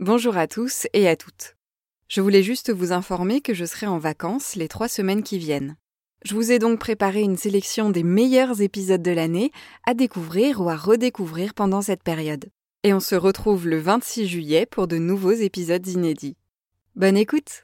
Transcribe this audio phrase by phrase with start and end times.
[0.00, 1.54] Bonjour à tous et à toutes.
[2.08, 5.76] Je voulais juste vous informer que je serai en vacances les trois semaines qui viennent.
[6.24, 9.52] Je vous ai donc préparé une sélection des meilleurs épisodes de l'année
[9.86, 12.46] à découvrir ou à redécouvrir pendant cette période.
[12.82, 16.36] Et on se retrouve le 26 juillet pour de nouveaux épisodes inédits.
[16.96, 17.63] Bonne écoute